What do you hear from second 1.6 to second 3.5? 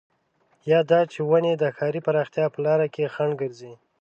ښاري پراختيا په لاره کې خنډ